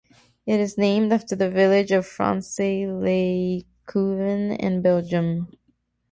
[0.47, 5.51] It is named after the village of Frasnes-lez-Couvin in Belgium.